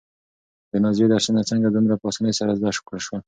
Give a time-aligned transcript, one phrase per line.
[0.71, 2.99] د نازيې درسونه څنګه دومره په اسانۍ سره زده شول؟